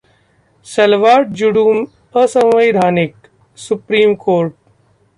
[0.67, 1.83] सलवा जुडूम
[2.21, 3.13] असंवैधानिक:
[3.57, 4.53] supreme court